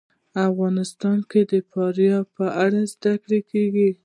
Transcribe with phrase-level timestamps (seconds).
[0.49, 3.89] افغانستان کې د فاریاب په اړه زده کړه کېږي.